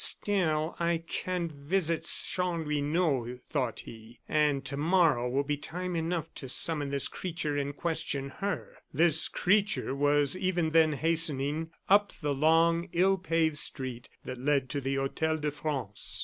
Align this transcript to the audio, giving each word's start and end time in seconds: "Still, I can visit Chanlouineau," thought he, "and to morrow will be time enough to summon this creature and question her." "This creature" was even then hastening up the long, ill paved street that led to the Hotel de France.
"Still, 0.03 0.75
I 0.79 1.03
can 1.05 1.47
visit 1.47 2.05
Chanlouineau," 2.05 3.37
thought 3.51 3.81
he, 3.81 4.17
"and 4.27 4.65
to 4.65 4.75
morrow 4.75 5.29
will 5.29 5.43
be 5.43 5.57
time 5.57 5.95
enough 5.95 6.33
to 6.33 6.49
summon 6.49 6.89
this 6.89 7.07
creature 7.07 7.55
and 7.55 7.75
question 7.77 8.29
her." 8.39 8.79
"This 8.91 9.27
creature" 9.27 9.93
was 9.93 10.35
even 10.35 10.71
then 10.71 10.93
hastening 10.93 11.69
up 11.87 12.13
the 12.19 12.33
long, 12.33 12.89
ill 12.93 13.19
paved 13.19 13.59
street 13.59 14.09
that 14.25 14.39
led 14.41 14.69
to 14.71 14.81
the 14.81 14.95
Hotel 14.95 15.37
de 15.37 15.51
France. 15.51 16.17